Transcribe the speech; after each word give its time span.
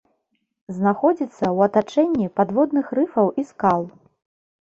Знаходзіцца 0.77 1.45
ў 1.49 1.67
атачэнні 1.69 2.29
падводных 2.39 2.89
рыфаў 2.99 3.27
і 3.43 3.45
скал. 3.51 3.81